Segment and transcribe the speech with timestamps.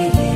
[0.00, 0.29] You.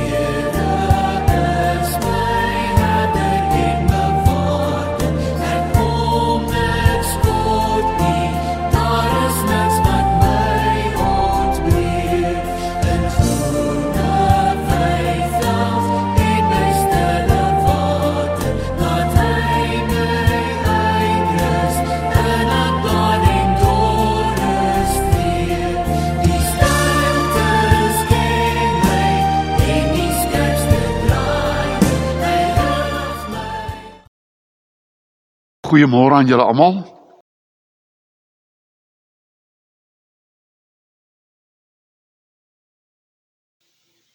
[35.75, 36.77] Goeiemôre aan julle almal.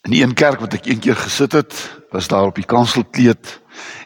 [0.08, 1.76] In die een kerk wat ek een keer gesit het,
[2.14, 3.52] was daar op die kanselkleed,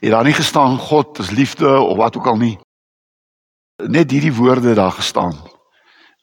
[0.03, 2.57] het daar nie gestaan God is liefde of wat ook al nie.
[3.87, 5.39] Net hierdie woorde daar gestaan.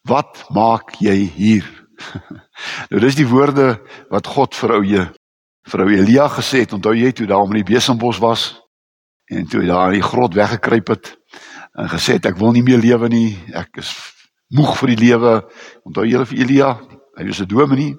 [0.04, 1.64] Wat maak jy hier?
[2.92, 3.78] nou dis die woorde
[4.12, 5.08] wat God vir ou je
[5.72, 6.76] vir ou Elia gesê het.
[6.76, 8.61] Onthou jy toe daar om in die besembos was
[9.32, 11.14] en toe daar in die grot weggekruip het
[11.80, 13.30] en gesê het ek wil nie meer lewe nie.
[13.56, 13.92] Ek is
[14.52, 15.38] moeg vir die lewe.
[15.88, 16.72] Onthou julle vir Elia,
[17.16, 17.96] hy was 'n dominee,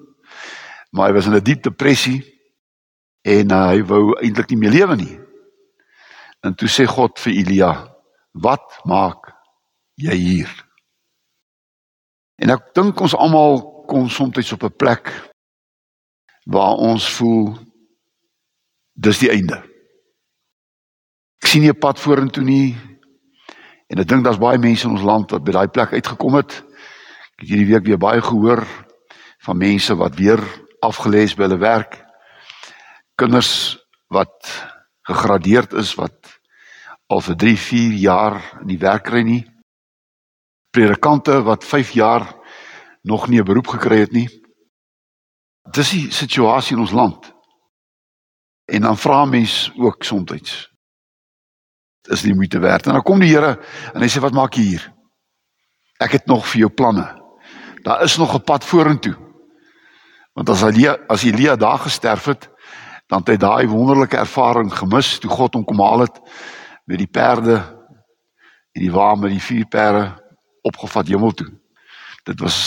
[0.91, 2.21] maar hy was in 'n diep depressie
[3.25, 5.19] en uh, hy wou eintlik nie meer lewe nie.
[6.43, 7.71] En toe sê God vir Elia,
[8.33, 9.33] "Wat maak
[9.95, 10.51] jy hier?"
[12.37, 15.31] En ek dink ons almal kom soms op 'n plek
[16.45, 17.57] waar ons voel
[18.93, 19.72] dis die einde.
[21.53, 22.75] Sien nie 'n pad vorentoe nie.
[23.87, 26.51] En ek dink daar's baie mense in ons land wat by daai plek uitgekom het.
[27.37, 28.65] Ek het hierdie week weer baie gehoor
[29.45, 30.41] van mense wat weer
[30.81, 32.01] afgelees by hulle werk.
[33.15, 33.77] Kinders
[34.09, 34.33] wat
[35.05, 36.39] gegradeerd is wat
[37.07, 39.45] al vir 3, 4 jaar in die werk kry nie.
[40.71, 42.33] Predikante wat 5 jaar
[43.03, 44.29] nog nie 'n beroep gekry het nie.
[45.69, 47.33] Dis die situasie in ons land.
[48.65, 50.72] En dan vra mense ook soms
[52.11, 52.87] is nie moeite werd.
[52.87, 53.59] En dan kom die Here
[53.93, 54.87] en hy sê wat maak jy hier?
[56.03, 57.05] Ek het nog vir jou planne.
[57.83, 59.15] Daar is nog 'n pad vorentoe.
[60.33, 62.49] Want as Elia as Elia daar gesterf het,
[63.07, 66.19] dan het hy daai wonderlike ervaring gemis toe God hom kom haal het
[66.85, 67.55] met die perde
[68.73, 70.07] en die wa met die vier perde
[70.61, 71.51] opgevat hemel toe.
[72.23, 72.57] Dit was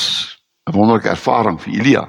[0.69, 2.09] 'n wonderlike ervaring vir Elia.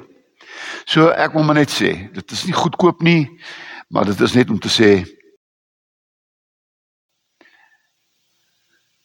[0.85, 3.41] So ek wil maar net sê, dit is nie goedkoop nie,
[3.89, 5.16] maar dit is net om te sê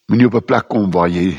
[0.06, 1.36] Moenie op 'n plek kom waar jy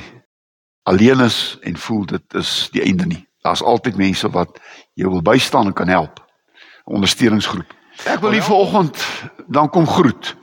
[0.84, 3.28] alleen is en voel dit is die einde nie.
[3.42, 4.60] Daar's altyd mense wat
[4.94, 6.26] jou wil bystaan en kan help.
[6.84, 7.74] Ondersteuningsgroep.
[8.06, 8.98] Ek wil hier vanoggend
[9.48, 10.36] dan kom groet.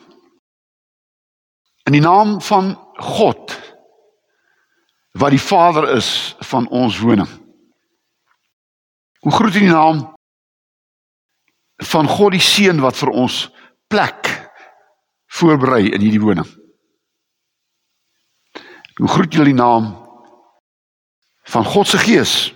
[1.83, 3.57] In die naam van God
[5.13, 7.29] wat die Vader is van ons woning.
[9.21, 10.15] Hoe groet in die naam
[11.77, 13.49] van God die Seun wat vir ons
[13.89, 14.29] plek
[15.27, 16.47] voorberei in hierdie woning.
[19.01, 19.95] Hoe groet julle die naam
[21.51, 22.53] van God se Gees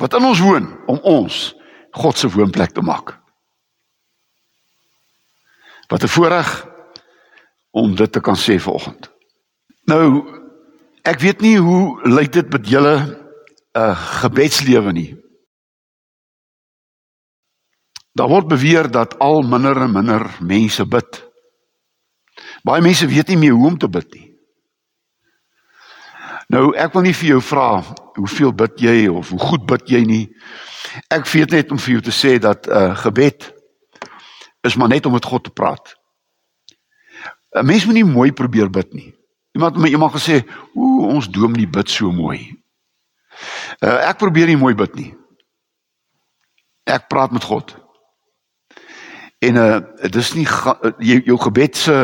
[0.00, 1.54] wat in ons woon om ons
[1.94, 3.14] God se woonplek te maak.
[5.88, 6.66] Wat 'n voorreg
[7.70, 9.10] om dit te kan sê vanoggend.
[9.86, 10.26] Nou
[11.02, 13.14] ek weet nie hoe lyk dit met julle 'n
[13.78, 15.16] uh, gebedslewe nie.
[18.14, 21.30] Daar word beweer dat al minder en minder mense bid.
[22.62, 24.33] Baie mense weet nie meer hoe om te bid nie.
[26.54, 27.68] Nou ek wil nie vir jou vra
[28.14, 30.24] hoeveel bid jy of hoe goed bid jy nie.
[31.10, 33.48] Ek weet net om vir jou te sê dat uh, gebed
[34.64, 35.96] is maar net om met God te praat.
[37.54, 39.10] 'n Mens moet nie mooi probeer bid nie.
[39.54, 40.42] Iemand het my eendag gesê,
[40.74, 42.62] "Ooh, ons dominee bid so mooi."
[43.82, 45.14] Uh, ek probeer nie mooi bid nie.
[46.86, 47.83] Ek praat met God.
[49.44, 51.96] En uh dis nie uh, jy, jou gebed se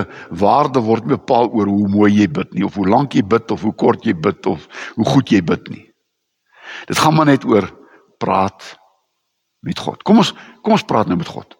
[0.42, 3.62] waarde word bepaal oor hoe mooi jy bid nie of hoe lank jy bid of
[3.66, 5.84] hoe kort jy bid of hoe goed jy bid nie.
[6.90, 7.68] Dit gaan maar net oor
[8.20, 8.74] praat
[9.64, 10.02] met God.
[10.02, 10.34] Kom ons
[10.64, 11.56] kom ons praat nou met God.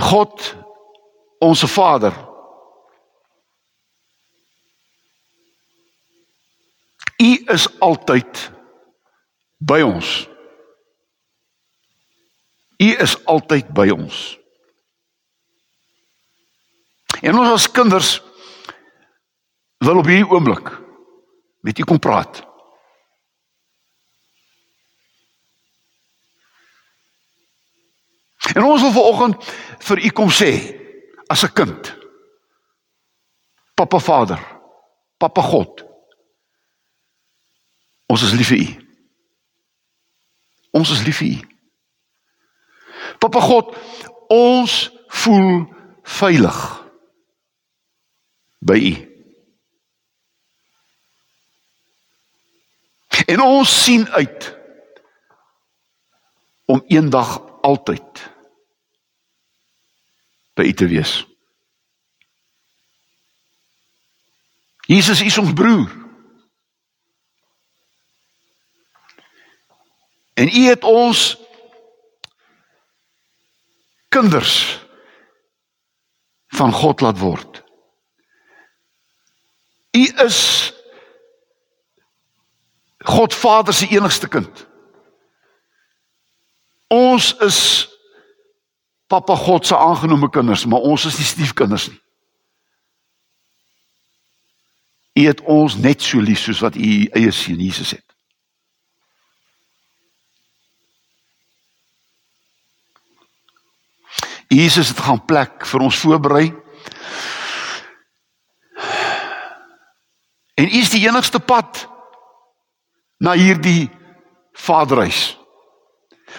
[0.00, 0.50] God
[1.40, 2.14] ons Vader
[7.20, 8.46] U is altyd
[9.60, 10.10] by ons.
[12.80, 14.20] U is altyd by ons.
[17.20, 18.14] En ons as kinders
[19.84, 20.72] wil op hierdie oomblik
[21.60, 22.40] met u kom praat.
[28.56, 29.50] En ons wil vanoggend
[29.90, 30.52] vir u kom sê
[31.28, 31.92] as 'n kind.
[33.74, 34.40] Papa Vader,
[35.16, 35.84] Papa God.
[38.06, 38.89] Ons is lief vir U.
[40.70, 41.38] Ons is lief vir U.
[43.20, 43.74] Papa God,
[44.30, 44.74] ons
[45.22, 45.64] voel
[46.20, 46.60] veilig
[48.60, 48.92] by U.
[53.30, 54.46] En ons sien uit
[56.70, 57.36] om eendag
[57.66, 58.22] altyd
[60.58, 61.12] by U te wees.
[64.90, 65.99] Jesus is ons broer.
[70.40, 71.36] En U het ons
[74.08, 74.80] kinders
[76.56, 77.62] van God laat word.
[79.96, 80.38] U is
[82.98, 84.66] God Vader se enigste kind.
[86.88, 87.88] Ons is
[89.06, 92.00] Papa God se aangenome kinders, maar ons is nie stiefkinders nie.
[95.20, 98.09] U het ons net so lief soos wat u eie seun Jesus het.
[104.50, 106.48] Jesus het gaan plek vir ons voorberei.
[110.58, 111.84] En u is die enigste pad
[113.22, 113.86] na hierdie
[114.58, 115.38] vaderhuis.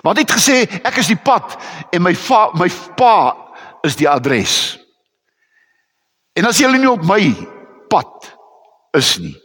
[0.04, 1.56] Want hy het gesê ek is die pad
[1.92, 2.68] en my va, my
[3.00, 3.16] pa
[3.88, 4.78] is die adres.
[6.36, 7.32] En as jy nie op my
[7.92, 8.32] pad
[8.98, 9.36] is nie,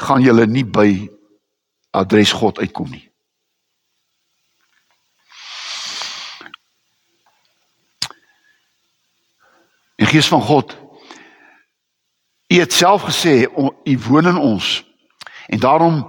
[0.00, 0.90] gaan jy nie by
[1.96, 3.09] adres God uitkom nie.
[10.00, 10.76] Die Gees van God
[12.50, 13.46] U het self gesê
[13.84, 14.80] U woon in ons
[15.46, 16.00] en daarom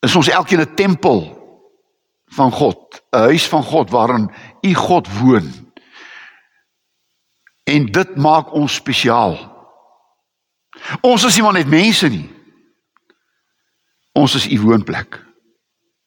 [0.00, 1.36] is ons elkeen 'n tempel
[2.34, 4.30] van God, 'n huis van God waarin
[4.62, 5.72] U God woon.
[7.64, 9.56] En dit maak ons spesiaal.
[11.00, 12.30] Ons is nie maar net mense nie.
[14.12, 15.24] Ons is U woonplek.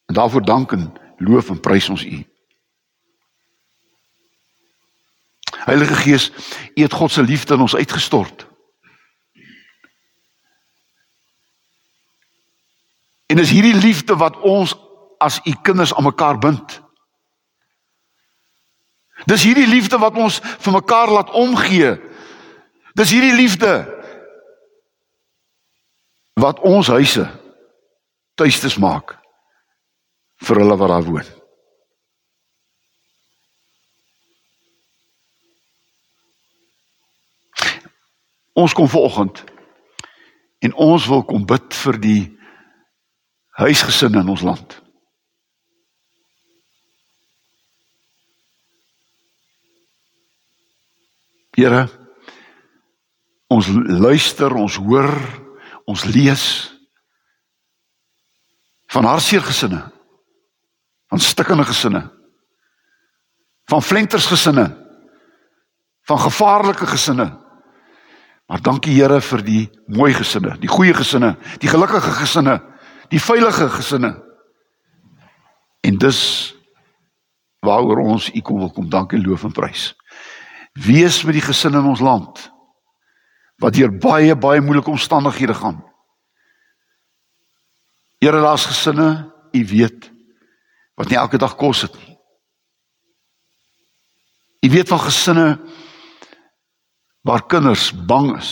[0.05, 2.30] En daarvoor dank en loof en prys ons U.
[5.65, 6.31] Heilige Gees,
[6.75, 8.47] U het God se liefde in ons uitgestort.
[13.31, 14.75] En is hierdie liefde wat ons
[15.17, 16.81] as u kinders aan mekaar bind.
[19.25, 21.93] Dis hierdie liefde wat ons vir mekaar laat omgee.
[22.97, 23.71] Dis hierdie liefde
[26.41, 27.27] wat ons huise
[28.35, 29.15] tuistes maak
[30.41, 31.40] vir hulle wat daar woon.
[38.53, 39.43] Ons kom vanoggend
[40.61, 42.21] en ons wil kom bid vir die
[43.61, 44.77] huisgesinne in ons land.
[51.57, 51.87] Here
[53.51, 53.67] ons
[53.99, 55.11] luister, ons hoor,
[55.89, 56.45] ons lees
[58.91, 59.81] van hartseer gesinne,
[61.11, 62.01] van stikkende gesinne,
[63.71, 64.69] van flenters gesinne,
[66.07, 67.27] van gevaarlike gesinne.
[68.51, 72.59] Maar dankie Here vir die mooi gesinne, die goeie gesinne, die gelukkige gesinne
[73.11, 74.11] die veilige gesinne.
[75.83, 76.19] En dis
[77.59, 79.91] waaroor ons u kom wil kom dank en loof en prys.
[80.79, 82.47] Wees met die gesinne in ons land
[83.61, 85.81] wat deur baie baie moeilike omstandighede gaan.
[88.21, 90.07] Here, daar's gesinne, u weet,
[90.95, 92.15] wat nie elke dag kos het nie.
[94.65, 95.47] U weet van gesinne
[97.21, 98.51] waar kinders bang is.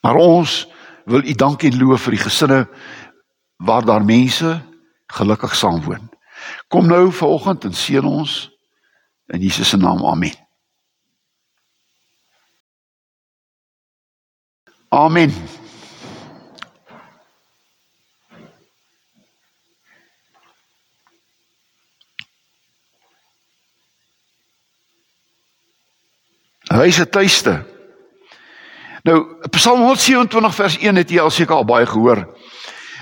[0.00, 0.68] Maar ons
[1.04, 2.60] wil u dank en loof vir die gesinne
[3.56, 4.60] waar daar mense
[5.06, 6.08] gelukkig saam woon.
[6.68, 8.48] Kom nou vanoggend en seën ons
[9.26, 10.04] in Jesus se naam.
[10.04, 10.36] Amen.
[14.88, 15.32] Amen.
[26.68, 27.64] Hy is 'n tuiste.
[29.02, 32.28] Nou Psalm 127 vers 1 het jy al seker al baie gehoor.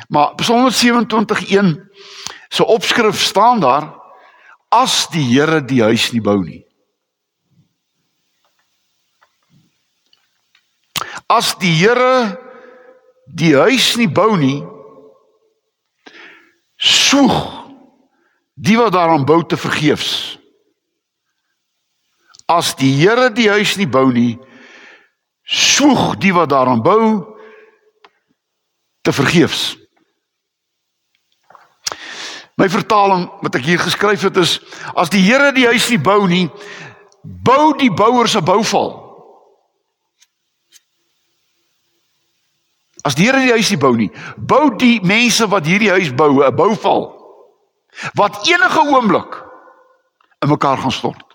[0.08, 1.90] Maar Psalm 127:1
[2.48, 3.94] se opskrif staan daar
[4.68, 6.64] as die Here die huis nie bou nie.
[11.26, 12.38] As die Here
[13.26, 14.62] die huis nie bou nie,
[16.76, 17.34] soeg
[18.54, 20.38] die wat daaraan bou te vergeefs.
[22.46, 24.38] As die Here die huis nie bou nie,
[25.46, 27.34] soeg die wat daaraan bou
[29.02, 29.74] te vergeefs.
[32.56, 34.56] My vertaling wat ek hier geskryf het is
[34.94, 36.46] as die Here die huis nie bou nie,
[37.22, 38.94] bou die bouers 'n bouval.
[43.04, 46.42] As die Here die huis nie bou nie, bou die mense wat hierdie huis bou
[46.42, 47.14] 'n bouval
[48.14, 49.42] wat enige oomblik
[50.42, 51.25] in mekaar gaan stort.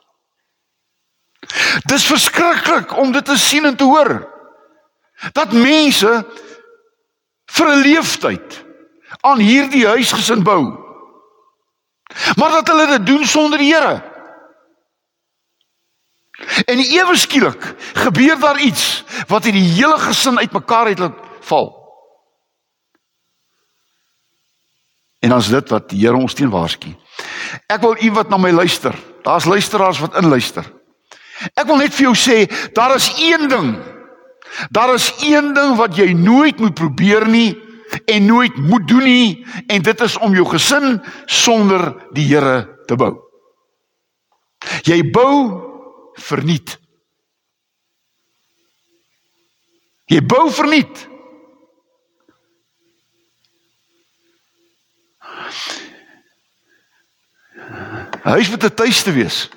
[1.90, 4.28] Dis verskriklik om dit te sien en te hoor.
[5.32, 6.12] Dat mense
[7.52, 8.66] vir 'n leeftyd
[9.22, 10.64] aan hierdie huis gesin bou.
[12.36, 14.10] Maar dat hulle dit doen sonder die Here.
[16.66, 21.80] En ewe skielik gebeur daar iets wat hierdie hele gesin uitmekaar laat val.
[25.20, 26.96] En is dit wat die Here ons teen waarsku.
[27.68, 28.96] Ek wil u wat na my luister.
[29.22, 30.81] Daar's luisteraars wat inluister.
[31.56, 32.46] Ek wil net vir jou sê,
[32.76, 33.74] daar is een ding.
[34.70, 37.56] Daar is een ding wat jy nooit moet probeer nie
[38.06, 42.96] en nooit moet doen nie en dit is om jou gesin sonder die Here te
[42.96, 43.16] bou.
[44.86, 45.34] Jy bou
[46.20, 46.78] verniet.
[50.12, 51.08] Jy bou verniet.
[58.22, 59.50] Huis moet 'n tuiste wees.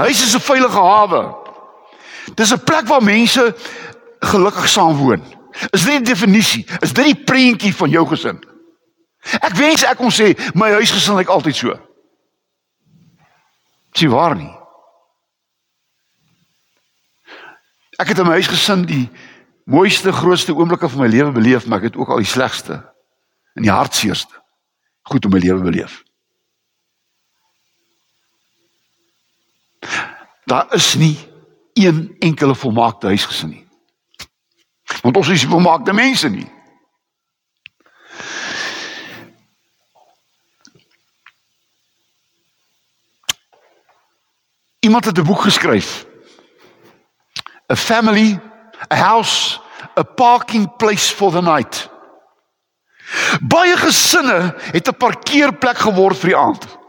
[0.00, 1.22] Huis is 'n veilige hawe.
[2.34, 3.54] Dis 'n plek waar mense
[4.18, 5.22] gelukkig saam woon.
[5.70, 6.66] Is dit die definisie?
[6.80, 8.38] Is dit die prentjie van jou gesin?
[9.40, 11.76] Ek wens ek kon sê my huisgesin lyk altyd so.
[13.92, 14.54] Dis waar nie.
[17.98, 19.10] Ek het in my huisgesin die
[19.64, 22.80] mooiste, grootste oomblikke van my lewe beleef, maar ek het ook al die slegste
[23.54, 24.34] en die hartseerste
[25.02, 26.02] goed in my lewe beleef.
[30.50, 31.18] Daar is nie
[31.72, 33.66] een enkele volmaakte huisgesin nie.
[35.02, 36.50] Want ons is volmaakte mense nie.
[44.78, 46.06] Iemand het 'n boek geskryf.
[47.72, 48.40] A family,
[48.92, 49.60] a house,
[49.98, 51.90] a parking place for the night.
[53.40, 56.79] Baie gesinne het 'n parkeerplek geword vir die aand.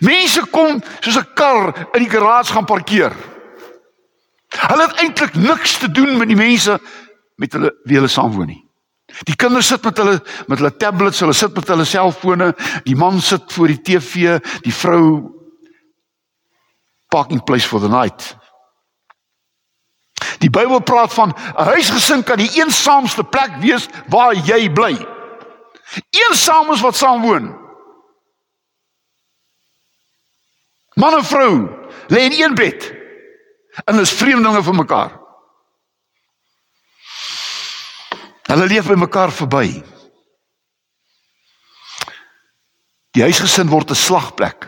[0.00, 3.12] Mense kom soos 'n kar in die garage gaan parkeer.
[4.48, 6.80] Hulle het eintlik niks te doen met die mense
[7.36, 8.64] met hulle wie hulle saamwoon nie.
[9.24, 12.54] Die kinders sit met hulle met hulle tablets, hulle sit met hulle selfone,
[12.84, 15.34] die man sit voor die TV, die vrou
[17.08, 18.36] parking place for the night.
[20.38, 25.06] Die Bybel praat van 'n huisgesin kan die eensaamste plek wees waar jy bly.
[26.10, 27.67] Eensaam is wat saam woon.
[30.98, 31.52] Man en vrou
[32.10, 32.90] lê in een bed
[33.84, 35.12] en hulle is vreemdelinge vir mekaar.
[38.48, 39.68] Hulle leef by mekaar verby.
[43.14, 44.66] Die huisgesin word 'n slagplek.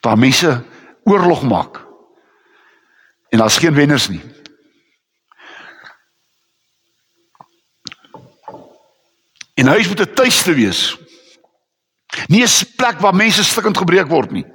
[0.00, 0.64] Waar mense
[1.04, 1.82] oorlog maak.
[3.28, 4.22] En daar's geen wenners nie.
[9.54, 11.05] En huis moet 'n tuiste wees.
[12.26, 14.46] Nie 'n plek waar mense stikkend gebreek word nie.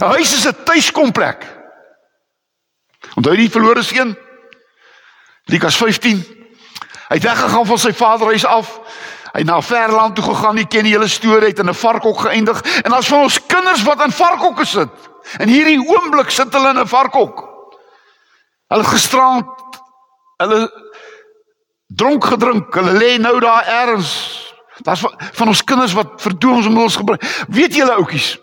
[0.00, 1.46] 'n Huis is 'n tuiskomplek.
[3.14, 4.16] Onthou die verlore seun?
[5.44, 6.18] Lukas 15.
[7.08, 8.80] Hy het weggegaan van sy vaderhuis af.
[9.32, 10.56] Hy het na 'n ver land toe gegaan.
[10.56, 11.48] Jy ken die hele storie.
[11.48, 12.82] Het in 'n varkhok geëindig.
[12.82, 14.88] En daar's van ons kinders wat in varkhokke sit.
[15.38, 17.48] En hierdie oomblik sit hulle in 'n varkhok.
[18.68, 19.46] Hulle gisterand
[20.36, 20.70] hulle
[21.86, 22.74] dronk gedrink.
[22.74, 24.51] Hulle lê nou daar ergens.
[24.82, 27.44] Daar's van, van ons kinders wat verdowingsmiddels gebruik.
[27.48, 28.38] Weet julle oudjies?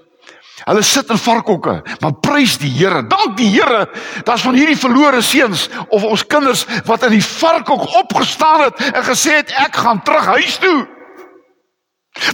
[0.63, 3.01] Hulle sit in varkhokke, maar prys die Here.
[3.07, 3.87] Dank die Here.
[4.27, 9.03] Daar's van hierdie verlore seuns of ons kinders wat in die varkhok opgestaan het en
[9.07, 10.87] gesê het ek gaan terug huis toe.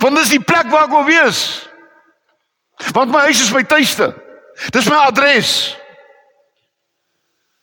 [0.01, 1.41] Want dis die plek waar ek wil wees.
[2.95, 4.09] Want my huis is my tuiste.
[4.73, 5.75] Dis my adres.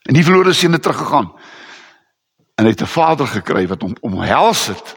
[0.07, 1.31] En die verlore seun het teruggegaan.
[2.55, 4.95] En hy het 'n vader gekry wat hom omhels het.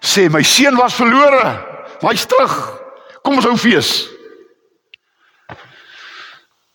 [0.00, 1.50] Sê my seun was verlore,
[2.02, 2.54] maar hy's terug.
[3.22, 4.08] Kom ons hou fees.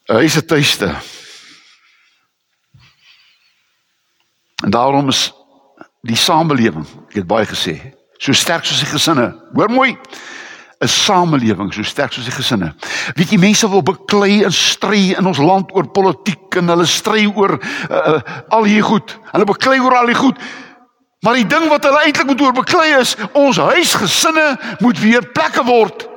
[0.10, 0.96] 'n huis se tuiste.
[4.64, 5.32] En daarom is
[6.02, 7.78] die samelewing, ek het baie gesê,
[8.20, 9.32] so sterk soos die gesinne.
[9.56, 9.98] Hoor mooi,
[10.84, 12.74] 'n samelewing so sterk soos die gesinne.
[13.16, 17.26] Weet jy mense wil beklei en stry in ons land oor politiek en hulle stry
[17.36, 19.16] oor uh, uh, al hier goed.
[19.32, 20.40] Hulle beklei oor al die goed.
[21.24, 24.48] Maar die ding wat hulle eintlik moet oor beklei is, ons huisgesinne
[24.84, 26.08] moet weer plekke word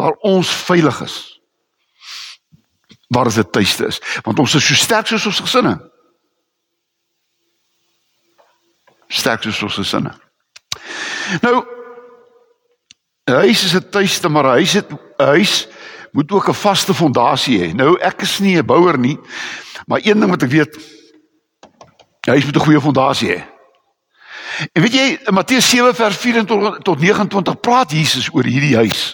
[0.00, 1.16] waar ons veilig is.
[3.14, 4.00] Waar dit tuiste is.
[4.26, 5.76] Want ons is so sterk soos ons gesinne.
[9.10, 10.14] Sterk soos ons gesinne.
[11.42, 11.60] Nou
[13.30, 15.68] huis is 'n tuiste maar huis het 'n huis
[16.10, 19.18] moet ook 'n vaste fondasie hê nou ek is nie 'n bouer nie
[19.90, 20.76] Maar een ding wat ek weet,
[22.20, 23.59] hy moet 'n goeie fondasie hê.
[24.72, 29.04] En weet jy, in Matteus 7 vers 24 tot 29 praat Jesus oor hierdie huis.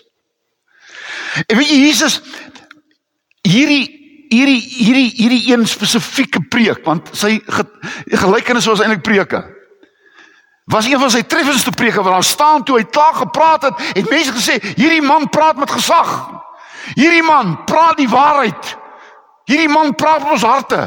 [1.47, 2.21] En weet jy Jesus
[3.47, 3.85] hierdie
[4.27, 9.45] hierdie hierdie hierdie een spesifieke preek want sy gelykenis was eintlik preke.
[10.67, 14.11] Was een van sy treffendste preke waar daar staan toe hy klaar gepraat het, het
[14.11, 16.11] mense gesê hierdie man praat met gesag.
[16.95, 18.75] Hierdie man praat die waarheid.
[19.47, 20.81] Hierdie man praat met ons harte.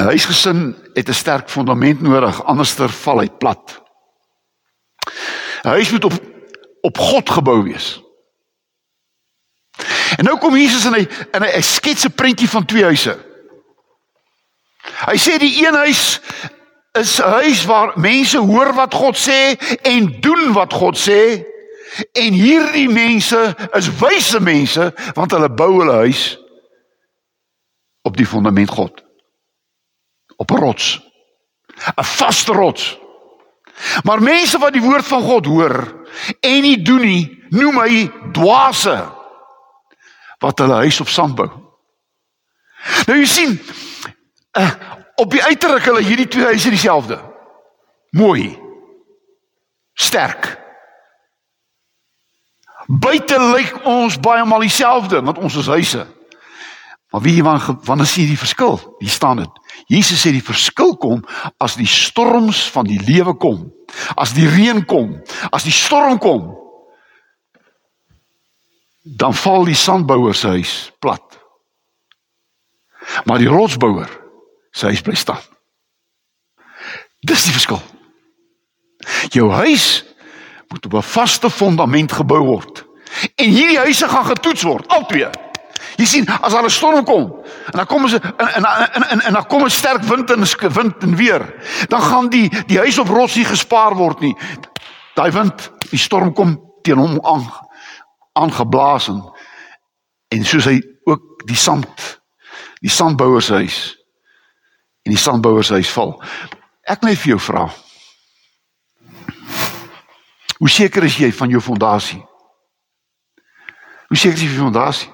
[0.00, 3.82] 'n Huisgesin het 'n sterk fondament nodig, anderster val hy plat.
[5.62, 6.12] 'n Huis moet op
[6.80, 8.00] op God gebou wees.
[10.16, 13.18] En nou kom Jesus en hy en hy, hy skets 'n prentjie van twee huise.
[15.06, 16.20] Hy sê die een huis
[16.92, 21.44] is 'n huis waar mense hoor wat God sê en doen wat God sê.
[22.12, 26.38] En hierdie mense is wyse mense want hulle bou hulle huis
[28.02, 29.09] op die fondament God.
[30.40, 31.00] Op 'n rots.
[31.96, 32.98] 'n Vaste rots.
[34.02, 36.04] Maar mense wat die woord van God hoor
[36.40, 38.96] en nie doen nie, noem hy dwaase
[40.40, 41.48] wat hulle huis op sand bou.
[43.06, 43.58] Nou jy sien,
[44.58, 44.72] uh,
[45.20, 47.20] op die uiterlik hulle hierdie twee huise dieselfde.
[48.16, 48.58] Mooi.
[49.94, 50.56] Sterk.
[52.86, 56.06] Buite lyk ons baie maal dieselfde want ons is huise.
[57.10, 58.80] Maar wie wanneer wanneer sien jy die verskil?
[58.98, 59.59] Hier staan dit.
[59.86, 61.24] Jesus sê die verskil kom
[61.58, 63.70] as die storms van die lewe kom.
[64.16, 65.16] As die reën kom,
[65.50, 66.56] as die storm kom,
[69.02, 71.38] dan val die sandbouer se huis plat.
[73.24, 74.10] Maar die rotsbouer
[74.70, 75.42] se huis bly staan.
[77.26, 77.80] Dis die verskil.
[79.32, 80.04] Jou huis
[80.68, 82.84] moet op 'n vaste fondament gebou word.
[83.34, 85.30] En hierdie huise gaan getoets word, albei.
[85.96, 89.20] Jy sien, as daar 'n storm kom en dan kom ons en en en en,
[89.20, 91.54] en dan kom 'n sterk wind en wind en weer,
[91.88, 94.36] dan gaan die die huis op rots nie gespaar word nie.
[95.14, 97.50] Daai wind, die storm kom teen hom aan
[98.32, 99.22] aangeblaas en
[100.28, 102.20] en soos hy ook die sand
[102.80, 103.78] die sandbouers huis
[105.04, 106.16] en die sandbouers huis val.
[106.84, 107.66] Ek net vir jou vra.
[110.60, 112.20] Hoe seker is jy van jou fondasie?
[114.08, 115.10] Hoe seker is jy van jou fondasie?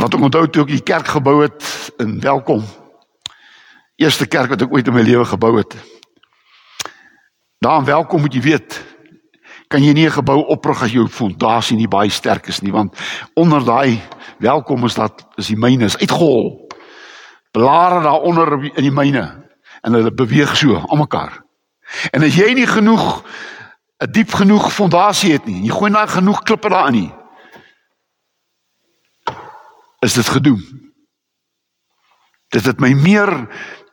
[0.00, 1.64] Wat ek onthou toe ek die kerk gebou het
[2.00, 2.62] in Welkom.
[4.00, 5.76] Eerste kerk wat ek ooit in my lewe gebou het.
[7.60, 8.78] Daar in Welkom moet jy weet,
[9.68, 12.96] kan jy nie 'n gebou oprig as jou fondasie nie baie sterk is nie, want
[13.36, 14.00] onder daai
[14.38, 16.68] Welkom is dat is die myne is uitgehol.
[17.52, 19.44] Blare daaronder in die myne
[19.82, 21.44] en hulle beweeg so almekaar.
[22.10, 23.22] En as jy nie genoeg
[24.00, 27.12] 'n diep genoeg fondasie het nie, jy gooi nou genoeg klippe daarin nie,
[30.00, 30.92] is dit gedoen.
[32.48, 33.30] Dit het my meer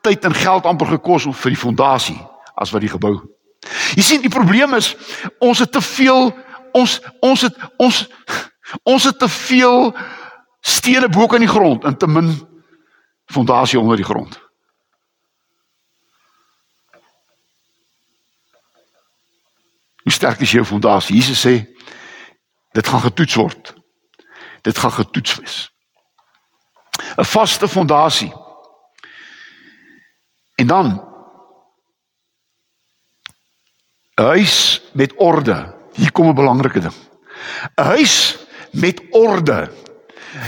[0.01, 2.17] tyd en geld amper gekos vir die fondasie
[2.55, 3.19] as wat die gebou.
[3.95, 4.93] Jy sien die probleem is
[5.43, 6.31] ons het te veel
[6.77, 8.01] ons ons het ons
[8.83, 9.91] ons het te veel
[10.61, 12.33] stene bo kan die grond en te min
[13.31, 14.39] fondasie onder die grond.
[20.07, 21.15] Hoe sterk is jou fondasie?
[21.15, 21.57] Jesus sê
[22.71, 23.73] dit gaan getoets word.
[24.63, 25.57] Dit gaan getoets wees.
[27.15, 28.33] 'n vaste fondasie.
[30.55, 31.03] En dan
[34.15, 35.75] 'n huis met orde.
[35.93, 36.93] Hier kom 'n belangrike ding.
[37.75, 38.37] 'n Huis
[38.71, 39.71] met orde.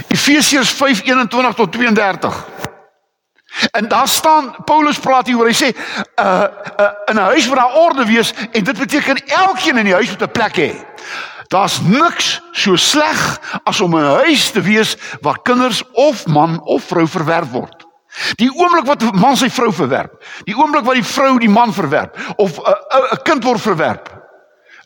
[0.08, 2.48] Efesiërs 5:21 tot 32.
[3.70, 5.76] En daar staan Paulus praat hier oor hy sê 'n
[6.20, 6.44] uh,
[6.80, 10.10] uh, in 'n huis waar daar orde wees en dit beteken elkeen in die huis
[10.10, 10.72] moet 'n plek hê.
[11.50, 13.18] Daar's niks so sleg
[13.66, 17.86] as om 'n huis te wees waar kinders of man of vrou verwerp word.
[18.38, 21.72] Die oomblik wat 'n man sy vrou verwerp, die oomblik wat die vrou die man
[21.72, 22.74] verwerp of 'n
[23.12, 24.06] 'n kind word verwerp,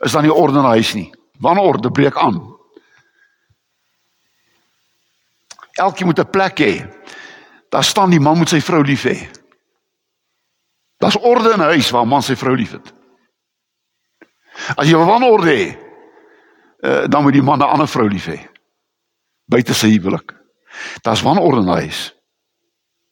[0.00, 1.12] is dan nie orde in die huis nie.
[1.38, 2.56] Wanneer orde breek aan.
[5.72, 6.88] Elkeen moet 'n plek hê.
[7.68, 9.28] Daar staan die man moet sy vrou lief hê.
[10.98, 12.92] Daar's orde in 'n huis waar man sy vrou liefhet.
[14.76, 15.83] As jy wanorde hê,
[16.84, 18.46] uh, dan moet die man 'n ander vrou lief hê.
[19.44, 20.34] Buite sy huwelik.
[21.00, 22.14] Daar's wanorde in huis.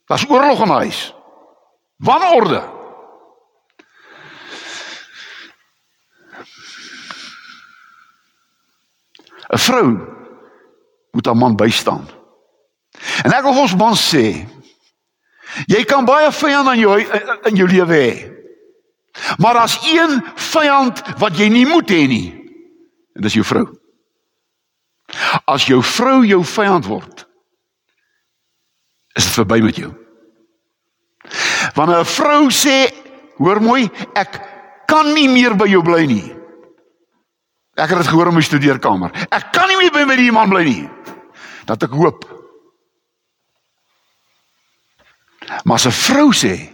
[0.04, 1.14] Daar's oorlog in huis.
[1.96, 2.80] Wanorde.
[9.52, 9.98] ‘n Vrou
[11.10, 12.08] moet haar man bystaan.
[13.22, 14.48] En ek wil ons man sê,
[15.66, 17.00] jy kan baie vyande in jou
[17.44, 18.32] in jou lewe hê.
[19.36, 22.41] Maar as een vyand wat jy nie moet hê nie,
[23.16, 23.66] En dis jou vrou.
[25.44, 27.26] As jou vrou jou vyand word,
[29.16, 29.92] is dit verby met jou.
[31.74, 32.92] Wanneer 'n vrou sê,
[33.36, 34.40] hoor mooi, ek
[34.86, 36.34] kan nie meer by jou bly nie.
[37.76, 39.10] Ek het dit gehoor in my studeerkamer.
[39.30, 40.90] Ek kan nie meer by my die man bly nie.
[41.64, 42.24] Dat ek hoop.
[45.64, 46.72] Maar as 'n vrou sê,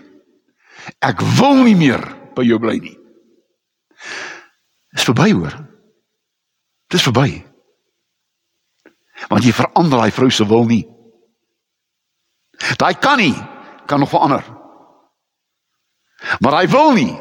[1.00, 2.00] ek wil nie meer
[2.34, 2.98] by jou bly nie.
[4.92, 5.67] Dis verby hoor.
[6.88, 7.44] Dis verby.
[9.28, 10.84] Want jy verander daai vrou se wil nie.
[12.80, 13.34] Daai kan nie
[13.88, 14.44] kan nog verander.
[16.40, 17.12] Maar hy wil nie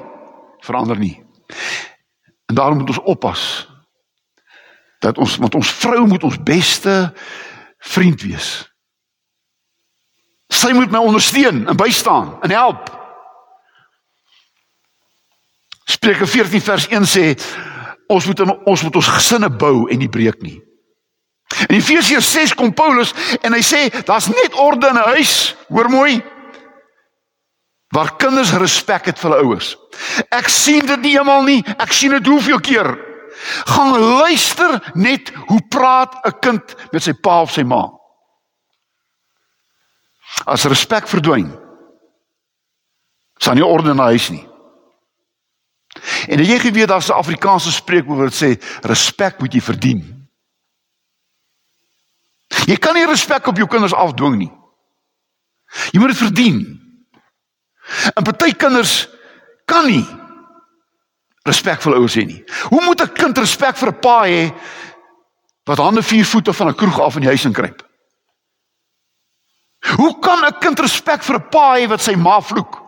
[0.66, 1.16] verander nie.
[2.46, 3.42] En daarom moet ons oppas
[5.00, 6.96] dat ons want ons vrou moet ons beste
[7.78, 8.50] vriend wees.
[10.48, 12.90] Sy moet my ondersteun en bystaan en help.
[15.88, 17.26] Spreuke 14 vers 1 sê
[18.08, 20.62] ons moet ons moet ons gesinne bou en nie breek nie.
[21.68, 25.90] In Efesiërs 6 kom Paulus en hy sê daar's net orde in 'n huis, hoor
[25.90, 26.22] mooi.
[27.96, 29.78] Waar kinders respek het vir hulle ouers.
[30.32, 32.98] Ek sien dit nie eenmal nie, ek sien dit hoeveel keer.
[33.66, 37.90] Gaan luister net hoe praat 'n kind met sy pa of sy ma.
[40.46, 41.52] As respek verdwyn,
[43.40, 44.47] sal nie orde in 'n huis nie.
[46.28, 50.28] En jy weet daar's 'n Afrikaanse spreekwoord wat sê respek moet jy verdien.
[52.68, 54.52] Jy kan nie respek op jou kinders afdwing nie.
[55.92, 56.58] Jy moet dit verdien.
[58.16, 59.08] En party kinders
[59.66, 60.06] kan nie
[61.48, 62.44] respek vir ouers hê nie.
[62.70, 64.54] Hoe moet 'n kind respek vir 'n pa hê
[65.66, 67.84] wat hande vier voete van 'n kroeg af in die huis inkruip?
[69.96, 72.87] Hoe kan 'n kind respek vir 'n pa hê wat sy ma vloek?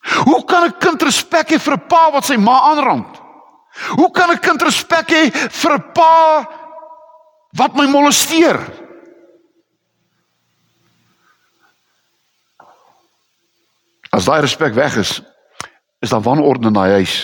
[0.00, 3.20] Hoe kan 'n kind respek hê vir 'n pa wat sy ma aanrand?
[3.96, 6.58] Hoe kan 'n kind respek hê vir 'n pa
[7.56, 8.58] wat my molesteer.
[14.12, 15.18] As daai respek weg is,
[16.00, 17.16] is daar wanorde in daai huis.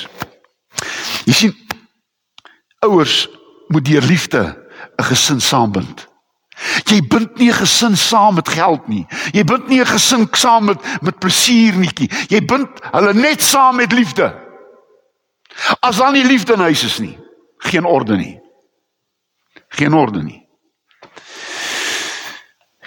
[1.24, 1.54] Jy sien
[2.84, 3.24] ouers
[3.72, 4.42] moet deur liefde
[4.98, 6.06] 'n gesin saambind.
[6.84, 9.06] Jy bind nie 'n gesin saam met geld nie.
[9.32, 11.90] Jy bind nie 'n gesin saam met met plesier nie.
[12.28, 14.34] Jy bind hulle net saam met liefde.
[15.80, 17.18] As dan nie liefde in huis is nie,
[17.58, 18.44] geen orde nie
[19.74, 20.42] geen orde nie.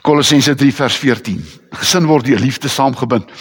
[0.01, 1.41] Kolossense 3 vers 14.
[1.81, 3.31] Gesin word deur liefde saamgebind.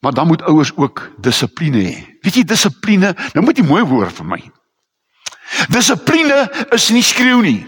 [0.00, 1.96] Maar dan moet ouers ook dissipline hê.
[2.24, 3.12] Weet jy dissipline?
[3.34, 4.40] Nou moet jy mooi hoor vir my.
[5.68, 7.60] Dissipline is nie skreeu nie.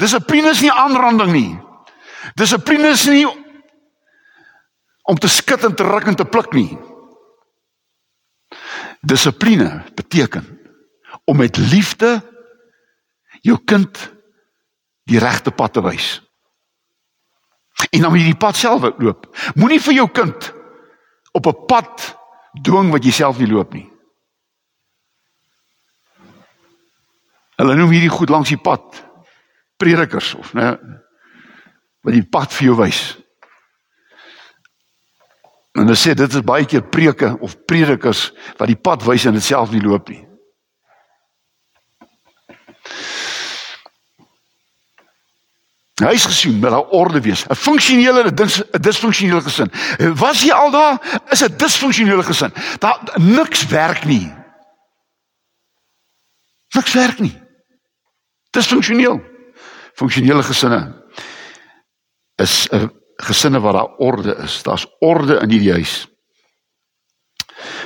[0.00, 1.52] Dissipline is nie aanranding nie.
[2.34, 3.26] Dissipline is nie
[5.06, 6.70] om te skud en te ruk en te pluk nie.
[9.06, 10.48] Dissipline beteken
[11.24, 12.18] om met liefde
[13.46, 13.98] jou kind
[15.06, 16.16] die regte pad te wys.
[17.92, 19.28] En dan moet jy die pad self loop.
[19.54, 20.52] Moenie vir jou kind
[21.32, 22.16] op 'n pad
[22.62, 23.86] dwing wat jy self nie loop nie.
[27.56, 29.04] Hulle noem hierdie goed langs die pad
[29.76, 30.76] predikers of né
[32.06, 33.00] wat die pad vir jou wys.
[35.74, 39.34] En hulle sê dit is baie keer preke of predikers wat die pad wys en
[39.34, 40.22] dit self nie loop nie.
[45.96, 49.70] huisgesin met 'n orde wees, 'n funksionele en 'n disfunksionele gesin.
[50.14, 51.22] Was jy al daar?
[51.30, 52.52] Is 'n disfunksionele gesin.
[52.78, 54.34] Daar niks werk nie.
[56.68, 57.42] Niks werk nie.
[58.50, 59.20] Disfunksioneel.
[59.94, 60.95] Funksionele gesinne
[62.36, 64.62] is 'n gesinne waar daar orde is.
[64.62, 66.08] Daar's orde in hierdie huis.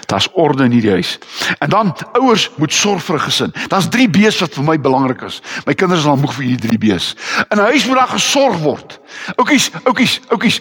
[0.07, 1.19] Daar's orde in hierdie huis.
[1.59, 3.53] En dan ouers moet sorg vir 'n gesin.
[3.69, 5.43] Daar's 3 B's wat vir my belangrik is.
[5.67, 7.15] My kinders is al moeg vir hierdie 3 B's.
[7.49, 9.01] In 'n huis moet daar gesorg word.
[9.37, 10.61] Oukies, oukies, oukies.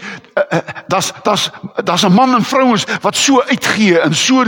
[0.88, 1.50] Daar's daar's
[1.84, 4.44] daar's 'n man en vrouens wat so uitgee en so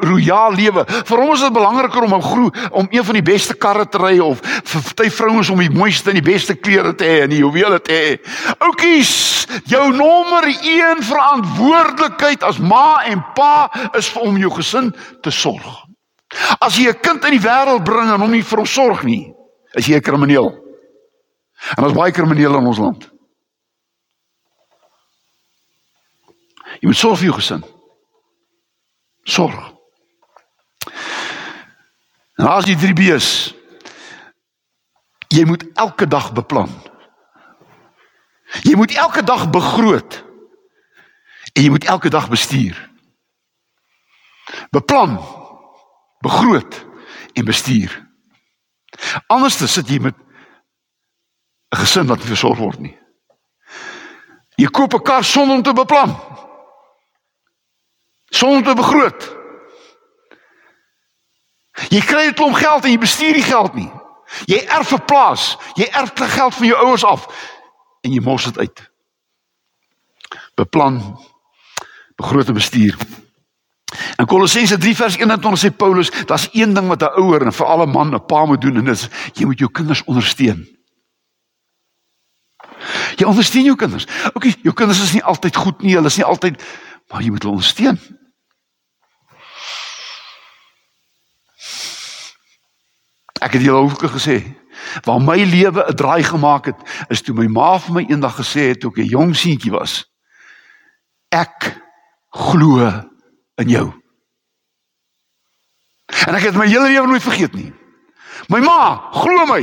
[0.00, 0.84] royaal lewe.
[1.04, 3.98] Vir hom is dit belangriker om 'n groe om een van die beste karre te
[3.98, 7.30] ry of vir party vrouens om die mooiste en die beste klere te hê en
[7.30, 8.30] die juwele te hê.
[8.58, 15.30] Oukies, jou nommer 1 verantwoordelikheid as ma en pa is vir om jou gesin te
[15.30, 15.84] sorg.
[16.58, 19.32] As jy 'n kind in die wêreld bring en hom nie vir hom sorg nie,
[19.74, 20.50] is jy 'n krimineel.
[21.76, 23.10] En ons baie kriminele in ons land.
[26.80, 27.64] Jy moet sorg vir jou gesin.
[29.24, 29.72] Sorg.
[32.38, 33.54] En as jy drie bees
[35.34, 36.70] jy moet elke dag beplan.
[38.62, 40.22] Jy moet elke dag begroot.
[41.54, 42.93] En jy moet elke dag bestuur
[44.70, 45.18] beplan,
[46.20, 46.86] begroot
[47.32, 48.02] en bestuur.
[49.26, 50.14] Anders sit jy met
[51.70, 52.98] 'n gesin wat nie versorg word nie.
[54.56, 56.16] Jy koop 'n kar sonder om te beplan.
[58.30, 59.20] Sonder om te begroot.
[61.90, 63.90] Jy kry 'n klomp geld en jy bestuur die geld nie.
[64.46, 67.26] Jy erf 'n plaas, jy erf te geld van jou ouers af
[68.00, 68.90] en jy mors dit uit.
[70.54, 71.18] Beplan,
[72.16, 72.96] begroot en bestuur.
[74.18, 77.86] In Kolossense 3 vers 21 sê Paulus, daar's een ding wat 'n ouer en veral
[77.86, 80.68] 'n man 'n pa moet doen en dit is jy moet jou kinders ondersteun.
[83.16, 84.06] Jy ondersteun jou kinders.
[84.34, 86.62] OK, jou kinders is nie altyd goed nie, hulle is nie altyd
[87.08, 87.98] maar jy moet hulle ondersteun.
[93.44, 94.40] Ek het julle ook gesê,
[95.04, 98.72] waar my lewe 'n draai gemaak het, is toe my ma vir my eendag gesê
[98.72, 100.04] het toe ek 'n jong seentjie was.
[101.30, 101.76] Ek
[102.30, 103.04] glo
[103.54, 103.86] in jou.
[106.26, 107.72] En ek het my hele lewe nooit vergeet nie.
[108.48, 109.62] My ma glo my.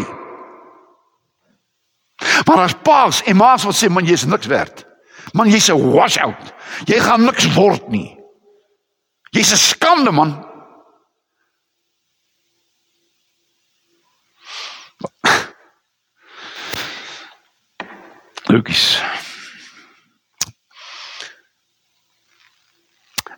[2.45, 4.85] Maar as paas en maas wat sê man jy's niks werd.
[5.33, 6.53] Man jy's 'n washout.
[6.85, 8.17] Jy gaan niks word nie.
[9.31, 10.45] Jy's 'n skande man.
[18.47, 19.01] Lukies.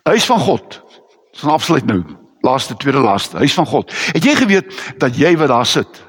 [0.04, 0.82] Huis van God.
[1.32, 2.02] Ons gaan afsluit nou.
[2.40, 3.36] Laaste tweede laaste.
[3.36, 3.92] Huis van God.
[4.12, 6.02] Het jy geweet dat jy wat daar sit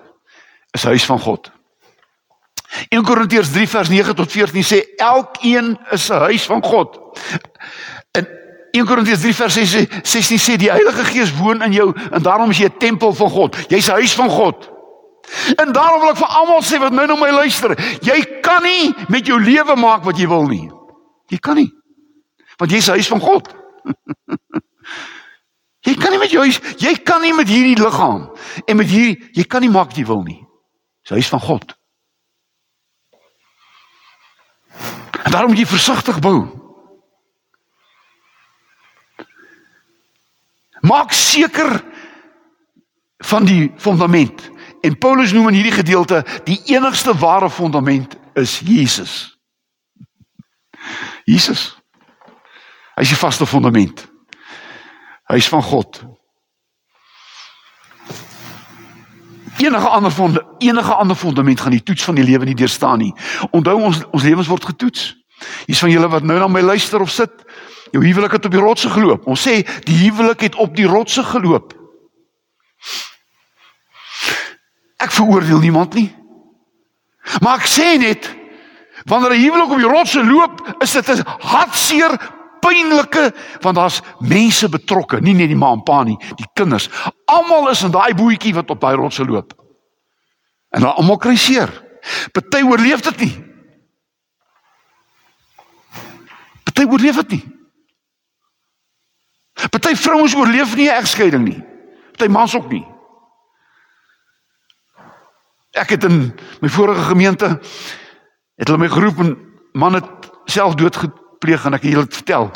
[0.76, 1.52] is huis van God?
[2.92, 7.00] 1 Korintiërs 3 vers 9 tot 14 sê elkeen is 'n huis van God.
[8.20, 8.28] In
[8.72, 12.58] 1 Korintiërs 3 vers 16 sê die Heilige Gees woon in jou en daarom is
[12.58, 13.56] jy 'n tempel van God.
[13.70, 14.70] Jy's 'n huis van God.
[15.56, 18.94] En daarom wil ek vir almal sê wat nou na my luister, jy kan nie
[19.08, 20.70] met jou lewe maak wat jy wil nie.
[21.28, 21.72] Jy kan nie.
[22.58, 23.65] Want jy's 'n huis van God.
[25.86, 28.30] Jy kan nie met jou jy kan nie met hierdie liggaam
[28.66, 30.42] en met hierdie jy kan nie maak wat jy wil nie.
[31.06, 31.76] Dis huis van God.
[35.24, 36.46] En daarom moet jy versigtig bou.
[40.86, 41.84] Maak seker
[43.26, 44.50] van die fondament.
[44.82, 49.40] En Paulus noem in hierdie gedeelte die enigste ware fondament is Jesus.
[51.24, 51.74] Jesus.
[52.96, 54.06] Hy is die vaste fondament.
[55.28, 56.04] Hy is van God.
[59.58, 63.14] Enige ander fonde, enige ander fondament gaan die toets van die lewe nie deurstaan nie.
[63.52, 65.14] Onthou ons ons lewens word getoets.
[65.66, 67.32] Hier's van julle wat nou na my luister of sit.
[67.92, 69.28] Jou huwelik het op die rotse geloop.
[69.28, 71.74] Ons sê die huwelik het op die rotse geloop.
[75.04, 76.10] Ek veroordeel niemand nie.
[77.42, 78.28] Maar ek sê net
[79.06, 82.18] wanneer 'n huwelik op die rotse loop, is dit 'n hartseer
[82.66, 83.30] pynlike
[83.64, 86.90] want daar's mense betrokke, nie net die ma en pa nie, die kinders.
[87.30, 89.54] Almal is in daai bootjie wat op daai rotse loop.
[90.74, 91.72] En hulle almal kry seer.
[92.34, 93.36] Party oorleef dit nie.
[96.66, 97.44] Party oorleef dit nie.
[99.72, 101.62] Party vrouens oorleef nie 'n egskeiding nie.
[102.18, 102.86] Party mans ook nie.
[105.76, 107.60] Ek het in my vorige gemeente
[108.56, 109.38] het hulle my geroep en
[109.74, 110.08] man het
[110.46, 110.76] self
[111.36, 112.52] doodgepleeg en ek het julle vertel.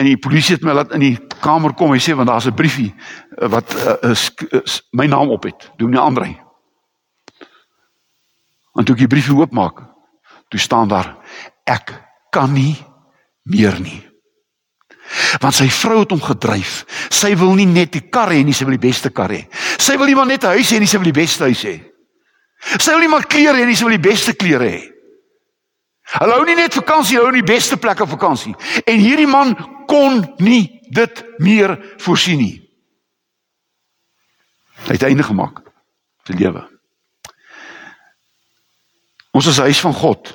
[0.00, 1.92] En die polisie het my laat in die kamer kom.
[1.92, 2.94] Hy sê want daar's 'n briefie
[3.38, 4.30] eh, wat uh, is,
[4.64, 5.70] is my naam op het.
[5.76, 6.36] Doen nie Andre.
[8.74, 9.82] En toe ek die briefie oopmaak,
[10.48, 11.16] toe staan daar
[11.64, 11.92] ek
[12.30, 12.76] kan nie
[13.42, 14.08] meer nie.
[15.40, 16.84] Want sy vrou het hom gedryf.
[17.10, 19.48] Sy wil nie net die kar hê nie, sy wil die beste kar hê.
[19.78, 21.80] Sy wil nie maar net 'n huis hê nie, sy wil die beste huis hê.
[22.78, 24.89] Sy wil nie maar klere hê nie, sy wil die beste klere hê.
[26.10, 28.54] Hulle hou nie net vakansie, hulle hou die beste plekke vakansie.
[28.84, 29.54] En hierdie man
[29.90, 32.56] kon nie dit meer voorsien nie.
[34.88, 35.60] Hy het einde gemaak
[36.26, 36.64] te lewe.
[39.30, 40.32] Ons is huis van God.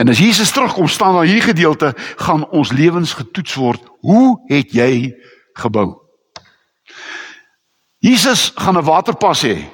[0.00, 3.82] En as Jesus terugkom staan daar hierdie gedeelte gaan ons lewens getoets word.
[4.00, 5.12] Hoe het jy
[5.60, 6.00] gebou?
[7.98, 9.73] Jesus gaan 'n waterpas hê.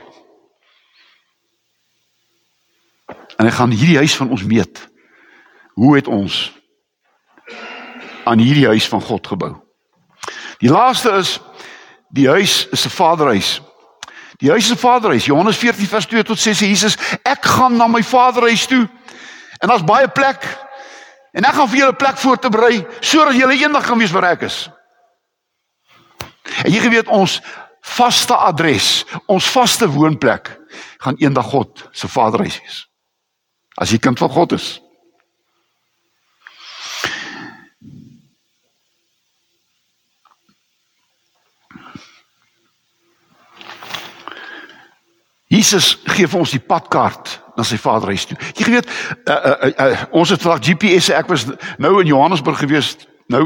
[3.40, 4.88] En hy gaan hierdie huis van ons meet.
[5.72, 6.52] Hoe het ons
[8.24, 9.54] aan hierdie huis van God gebou?
[10.60, 11.38] Die laaste is
[12.12, 13.62] die huis is 'n vaderhuis.
[14.36, 15.24] Die huis is 'n vaderhuis.
[15.24, 18.88] Johannes 14 vers 2 tot 6 sê Jesus, ek gaan na my vaderhuis toe.
[19.58, 20.58] En daar's baie plek.
[21.32, 24.30] En ek gaan vir julle plek voor te berei sodat julle eendag kan wees waar
[24.30, 24.70] ek is.
[26.64, 27.40] En jy geweet ons
[27.80, 30.60] vaste adres, ons vaste woonplek
[30.98, 32.89] gaan eendag God se vaderhuis wees
[33.78, 34.80] as jy kind van God is.
[45.50, 48.36] Jesus gee vir ons die padkaart na sy Vaderhuis toe.
[48.54, 48.90] Jy weet,
[49.26, 51.48] uh, uh, uh, ons het vandag GPS, ek was
[51.82, 52.94] nou in Johannesburg gewees
[53.30, 53.44] nou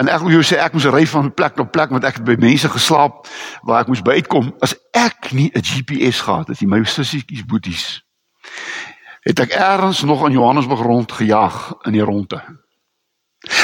[0.00, 2.26] en ek wil jou sê ek moes ry van plek tot plek want ek het
[2.26, 3.24] by mense geslaap
[3.68, 7.46] waar ek moes by uitkom as ek nie 'n GPS gehad het nie my sissietjies
[7.48, 8.00] boeties
[9.26, 12.40] het ek eers nog in Johannesburg rond gejaag in die ronde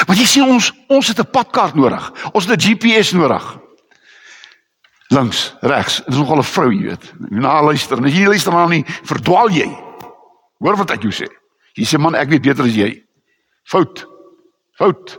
[0.07, 3.57] want jy sien ons ons het 'n padkaart nodig ons het 'n GPS nodig
[5.07, 5.97] links, regs.
[5.97, 7.13] Dit is nogal 'n vrou, jy weet.
[7.17, 9.77] Na luister, as jy luister maar nie, verdwaal jy.
[10.57, 11.27] Hoor wat ek jou sê.
[11.73, 13.03] Jy sê man, ek weet beter as jy.
[13.63, 14.07] Fout.
[14.73, 15.17] Fout.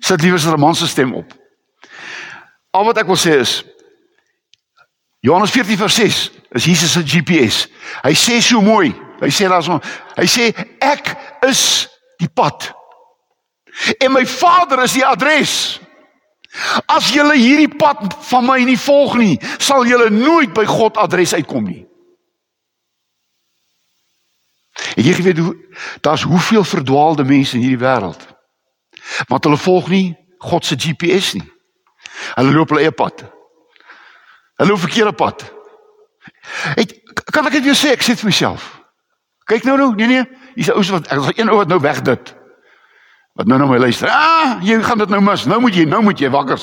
[0.00, 1.32] Sit liewer sy man se stem op.
[2.70, 3.64] Al wat ek wil sê is
[5.20, 7.66] Johannes 14 vers 6 is Jesus se GPS.
[8.04, 8.92] Hy sê so mooi.
[9.20, 9.78] Hy sê daar so,
[10.16, 10.50] hy sê
[10.82, 11.14] ek
[11.48, 11.86] is
[12.22, 12.70] die pad.
[13.98, 15.54] En my Vader is die adres.
[16.86, 21.34] As julle hierdie pad van my nie volg nie, sal julle nooit by God adres
[21.34, 21.82] uitkom nie.
[24.94, 25.54] En jy weet hoe
[26.06, 28.22] daar's hoeveel verdwaalde mense in hierdie wêreld.
[29.30, 30.06] Want hulle volg nie
[30.44, 31.46] God se GPS nie.
[32.36, 33.24] Hulle loop hulle eie pad.
[34.60, 35.42] Hulle loop verkeerde pad.
[36.76, 36.92] Ek
[37.32, 38.84] kan ek dit jou sê, ek sê vir myself.
[39.48, 41.80] Kyk nou nou, nee nee, hier's 'n ou wat ek was een ou wat nou
[41.80, 42.34] weg dit.
[43.34, 44.08] Wat nou nou my luister.
[44.08, 45.44] Ah, jy gaan dit nou mis.
[45.44, 46.60] Nou moet jy, nou moet jy wakker.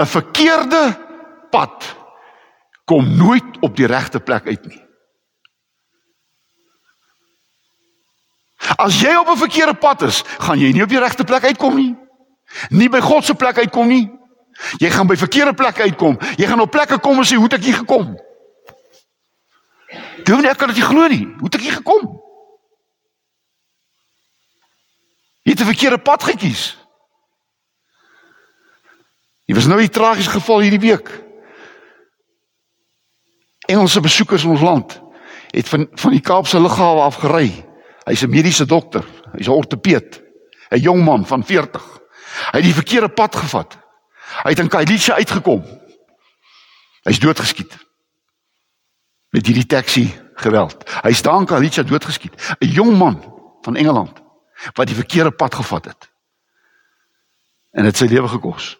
[0.00, 0.96] 'n Verkeerde
[1.50, 1.96] pad
[2.84, 4.82] kom nooit op die regte plek uit nie.
[8.76, 11.74] As jy op 'n verkeerde pad is, gaan jy nie op die regte plek uitkom
[11.74, 11.96] nie.
[12.68, 14.19] Nie by God se plek uitkom nie.
[14.78, 16.18] Jy gaan by verkeerde plekke uitkom.
[16.36, 18.18] Jy gaan op plekke kom en sê, "Hoe het ek hier gekom?"
[20.24, 21.24] Doen ek kan dit nie glo nie.
[21.24, 22.20] Hoe het ek hier gekom?
[25.42, 26.76] Jy het 'n verkeerde pad gekies.
[29.44, 31.24] Jy was nou 'n tragiese geval hierdie week.
[33.66, 35.00] Engelse besoekers in ons land
[35.50, 37.66] het van van die Kaapse lughawe af gery.
[38.04, 40.22] Hy's 'n mediese dokter, hy's 'n ortopeed,
[40.70, 42.00] 'n jong man van 40.
[42.52, 43.78] Hy het die verkeerde pad gevat.
[44.42, 45.64] Hy het in Kailicha uitgekom.
[47.02, 47.76] Hy's doodgeskiet.
[49.30, 50.84] Met hierdie taxi geweld.
[51.02, 52.34] Hy staan Kailicha doodgeskiet.
[52.60, 53.18] 'n Jong man
[53.62, 54.20] van Engeland
[54.74, 56.10] wat die verkeerde pad gevat het.
[57.70, 58.78] En dit sy lewe gekos.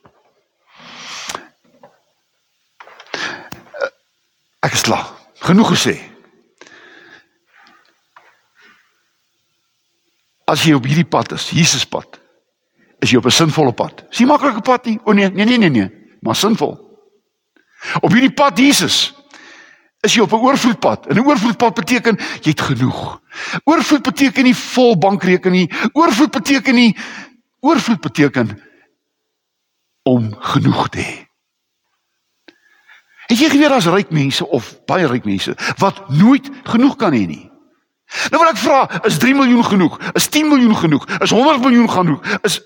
[4.60, 5.06] Ek is klaar.
[5.40, 5.94] Genoeg gesê.
[10.44, 12.18] As jy op hierdie pad is, Jesus pad,
[13.00, 14.04] is jy op 'n sinvolle pad.
[14.08, 14.98] Dis nie maklike pad nie.
[15.04, 16.78] O nee, nee nee nee nee, maar sinvol.
[18.00, 19.14] Op hierdie pad Jesus
[20.00, 21.06] is jy op 'n oorvloedpad.
[21.06, 23.20] En 'n oorvloedpad beteken jy het genoeg.
[23.64, 25.90] Oorvloed beteken nie vol bankrekening nie.
[25.92, 26.96] Oorvloed beteken nie
[27.60, 28.62] oorvloed beteken
[30.02, 31.28] om genoeg te hê.
[33.26, 37.26] Het jy geweet as ryk mense of baie ryk mense wat nooit genoeg kan hê
[37.26, 37.46] nie?
[38.30, 39.98] Nou wil ek vra, is 3 miljoen genoeg?
[40.18, 41.04] Is 10 miljoen genoeg?
[41.22, 42.24] Is 100 miljoen genoeg?
[42.42, 42.58] Is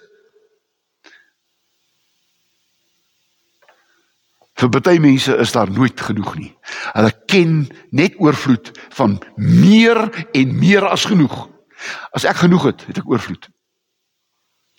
[4.54, 6.52] Vir baie mense is daar nooit genoeg nie.
[6.94, 9.98] Hulle ken net oorvloed van meer
[10.32, 11.48] en meer as genoeg.
[12.14, 13.48] As ek genoeg het, het ek oorvloed.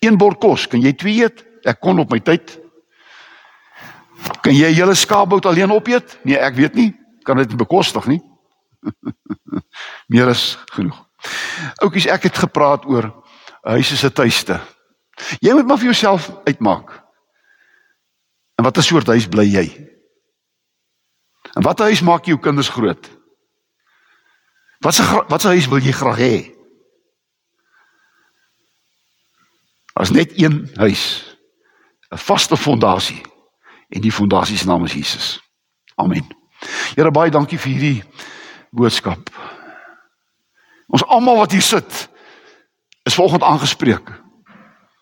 [0.06, 1.44] Een bord kos, kan jy twee eet?
[1.68, 2.56] Ek kon op my tyd.
[4.42, 6.20] Kan jy 'n hele skaapbout alleen opeet?
[6.24, 6.94] Nee, ek weet nie.
[7.24, 8.22] Kan dit bekostig nie.
[10.12, 11.06] meer as genoeg.
[11.82, 13.12] Oukies, ek het gepraat oor
[13.64, 14.60] huis is 'n tuiste.
[15.40, 17.05] Jy moet maar vir jouself uitmaak.
[18.56, 19.66] En watter soort huis bly jy?
[21.54, 23.10] En watter huis maak jou kinders groot?
[24.84, 26.36] Watse watse huis wil jy graag hê?
[29.96, 31.36] As net een huis,
[32.12, 33.22] 'n vaste fondasie
[33.90, 35.40] en die fondasie se naam is Jesus.
[35.96, 36.28] Amen.
[36.96, 38.04] Here baie dankie vir hierdie
[38.72, 39.30] boodskap.
[40.88, 42.10] Ons almal wat hier sit
[43.04, 44.12] is volgens aangespreek.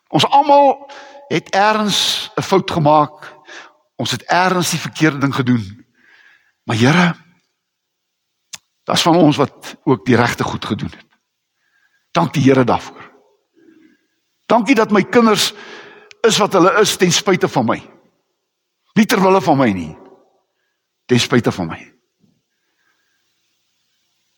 [0.07, 0.91] Ons almal
[1.27, 3.33] het ergens 'n fout gemaak
[3.95, 5.63] Ons het ergens die verkeerde ding gedoen.
[6.63, 7.15] Maar Here,
[8.83, 11.07] daar's van ons wat ook die regte goed gedoen het.
[12.11, 13.11] Dankie Here daarvoor.
[14.45, 15.53] Dankie dat my kinders
[16.21, 17.79] is wat hulle is ten spyte van my.
[18.93, 19.91] Nie ter wille van my nie.
[21.05, 21.79] Ten spyte van my.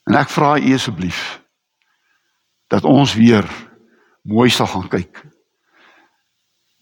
[0.06, 1.22] En ek vra U asseblief
[2.70, 3.45] dat ons weer
[4.26, 5.24] mooi sal gaan kyk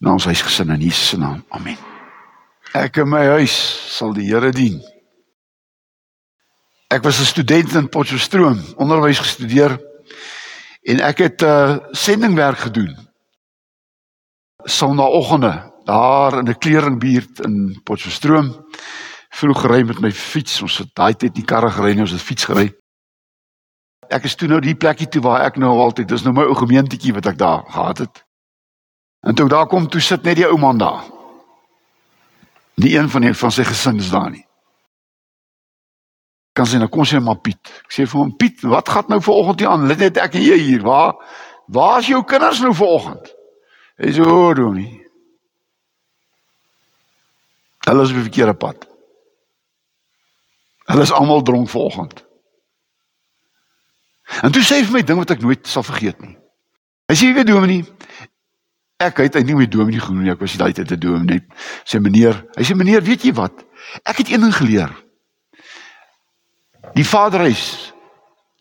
[0.04, 1.44] na ons huisgesin in Jesus se naam.
[1.48, 1.93] Amen.
[2.74, 3.54] Ek in my huis
[3.94, 4.80] sal die Here dien.
[6.90, 9.78] Ek was 'n student in Potchefstroom, onderwys gestudeer
[10.82, 12.98] en ek het 'n uh, sendingwerk gedoen.
[14.64, 18.66] Sondagoggende daar in 'n kleringbuurt in Potchefstroom
[19.30, 20.62] vroeg gery met my fiets.
[20.62, 22.74] Ons het daai tyd nie karre gery nie, ons het fiets gery.
[24.10, 26.54] Ek is toe nou die plekkie toe waar ek nou altyd, dis nou my ou
[26.54, 28.24] gemeentetjie wat ek daar gehad het.
[29.22, 31.13] En toe daar kom, toe sit net die ou man daar.
[32.80, 34.44] Nie een van die van sy gesin is daar nie.
[36.54, 37.70] Kan sê nou kom sê maar Piet.
[37.86, 39.86] Ek sê vir hom Piet, wat gaan nou vanoggend hier aan?
[39.90, 40.84] Let net ek en jy hier.
[40.86, 41.16] Waar
[41.74, 43.32] waar is jou kinders nou vanoggend?
[43.98, 45.00] Hy sê o, Donie.
[47.84, 48.86] Hulle is op die verkeerde pad.
[50.90, 52.24] Hulle is almal dronk vanoggend.
[54.42, 56.34] En toe sê hy vir my ding wat ek nooit sal vergeet nie.
[57.10, 57.84] Hy sê jy weet Dominee,
[59.02, 61.42] ek het eintlik nie Dominee genoem nie, ek was daai tyd 'n Dominee.
[61.84, 63.64] Sê meneer, hy sê meneer, weet jy wat?
[64.04, 64.90] Ek het een ding geleer.
[66.94, 67.92] Die Vaderhuis.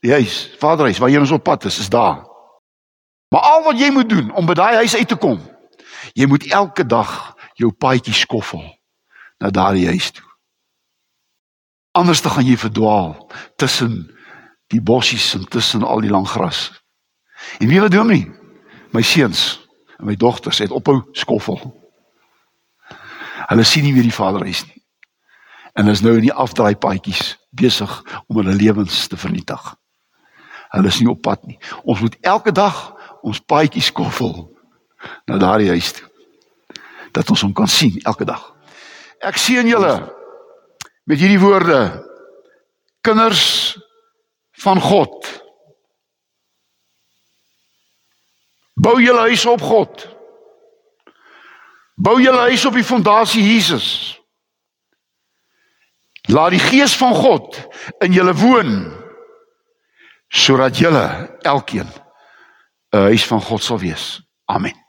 [0.01, 2.25] Die huis, Vaderhuis waar jy ons op pad is, is daar.
[3.29, 5.39] Maar al wat jy moet doen om by daai huis uit te kom,
[6.13, 8.63] jy moet elke dag jou paadjie skoffel
[9.39, 10.25] na daardie huis toe.
[11.91, 14.11] Anders dan gaan jy verdwaal tussen
[14.67, 16.71] die bossies en tussen al die lang gras.
[17.59, 18.31] En wie wat doen nie?
[18.91, 19.62] My seuns
[19.99, 21.59] en my dogters het ophou skoffel.
[23.49, 24.79] Hulle sien nie meer die Vaderhuis nie.
[25.73, 27.91] En is nou in die afdraai paadjies besig
[28.27, 29.61] om hulle lewens te vernietig.
[30.73, 31.57] Hulle is nie op pad nie.
[31.83, 32.77] Ons moet elke dag
[33.21, 34.47] ons paadjies skoffel
[35.29, 36.07] na daardie huis toe.
[37.13, 38.41] Dat ons hom kan sien elke dag.
[39.21, 39.93] Ek sien julle
[41.09, 41.79] met hierdie woorde
[43.03, 43.77] kinders
[44.63, 45.27] van God.
[48.73, 50.07] Bou julle huis op God.
[51.95, 53.87] Bou julle huis op die fondasie Jesus.
[56.31, 57.59] Laat die gees van God
[58.03, 58.73] in julle woon
[60.33, 61.05] sodat julle
[61.45, 61.89] elkeen
[62.93, 64.21] 'n huis van God sal wees.
[64.45, 64.82] Amen.